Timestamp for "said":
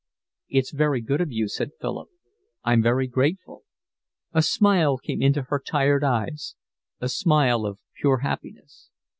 1.47-1.73